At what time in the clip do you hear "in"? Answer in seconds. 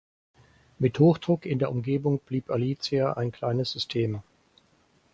1.45-1.59